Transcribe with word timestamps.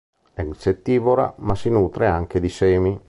È 0.33 0.41
insettivora, 0.41 1.31
ma 1.37 1.53
si 1.53 1.69
nutre 1.69 2.07
anche 2.07 2.39
di 2.39 2.49
semi. 2.49 2.99